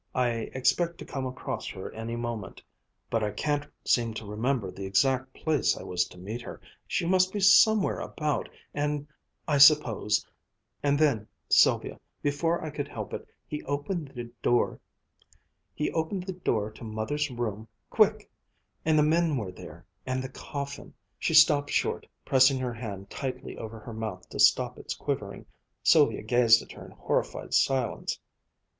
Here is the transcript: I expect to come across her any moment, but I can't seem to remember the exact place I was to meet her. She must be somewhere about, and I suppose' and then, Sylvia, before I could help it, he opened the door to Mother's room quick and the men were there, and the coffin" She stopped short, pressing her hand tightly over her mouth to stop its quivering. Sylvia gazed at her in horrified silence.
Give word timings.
I 0.15 0.29
expect 0.55 0.97
to 0.97 1.05
come 1.05 1.27
across 1.27 1.67
her 1.67 1.91
any 1.93 2.15
moment, 2.15 2.63
but 3.11 3.23
I 3.23 3.29
can't 3.29 3.67
seem 3.85 4.15
to 4.15 4.25
remember 4.25 4.71
the 4.71 4.87
exact 4.87 5.31
place 5.35 5.77
I 5.77 5.83
was 5.83 6.05
to 6.07 6.17
meet 6.17 6.41
her. 6.41 6.59
She 6.87 7.05
must 7.05 7.31
be 7.31 7.39
somewhere 7.39 7.99
about, 7.99 8.49
and 8.73 9.05
I 9.47 9.59
suppose' 9.59 10.25
and 10.81 10.97
then, 10.97 11.27
Sylvia, 11.51 11.99
before 12.23 12.65
I 12.65 12.71
could 12.71 12.87
help 12.87 13.13
it, 13.13 13.27
he 13.45 13.61
opened 13.65 14.07
the 14.17 14.31
door 14.43 14.79
to 15.77 16.83
Mother's 16.83 17.29
room 17.29 17.67
quick 17.91 18.27
and 18.83 18.97
the 18.97 19.03
men 19.03 19.37
were 19.37 19.51
there, 19.51 19.85
and 20.07 20.23
the 20.23 20.29
coffin" 20.29 20.95
She 21.19 21.35
stopped 21.35 21.69
short, 21.69 22.07
pressing 22.25 22.57
her 22.57 22.73
hand 22.73 23.11
tightly 23.11 23.55
over 23.55 23.77
her 23.79 23.93
mouth 23.93 24.27
to 24.29 24.39
stop 24.39 24.79
its 24.79 24.95
quivering. 24.95 25.45
Sylvia 25.83 26.23
gazed 26.23 26.63
at 26.63 26.71
her 26.71 26.83
in 26.85 26.91
horrified 26.93 27.53
silence. 27.53 28.19